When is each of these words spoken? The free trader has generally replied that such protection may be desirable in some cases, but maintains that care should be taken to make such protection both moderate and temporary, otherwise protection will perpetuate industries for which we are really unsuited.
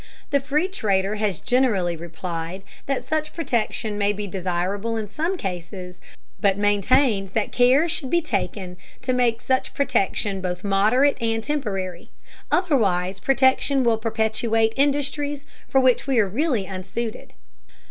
The 0.31 0.39
free 0.39 0.67
trader 0.67 1.17
has 1.17 1.39
generally 1.39 1.95
replied 1.95 2.63
that 2.87 3.03
such 3.05 3.33
protection 3.35 3.99
may 3.99 4.13
be 4.13 4.25
desirable 4.25 4.97
in 4.97 5.07
some 5.07 5.37
cases, 5.37 5.99
but 6.39 6.57
maintains 6.57 7.33
that 7.33 7.51
care 7.51 7.87
should 7.87 8.09
be 8.09 8.19
taken 8.19 8.77
to 9.03 9.13
make 9.13 9.41
such 9.41 9.75
protection 9.75 10.41
both 10.41 10.63
moderate 10.63 11.17
and 11.21 11.43
temporary, 11.43 12.09
otherwise 12.51 13.19
protection 13.19 13.83
will 13.83 13.99
perpetuate 13.99 14.73
industries 14.75 15.45
for 15.67 15.79
which 15.79 16.07
we 16.07 16.17
are 16.17 16.27
really 16.27 16.65
unsuited. 16.65 17.33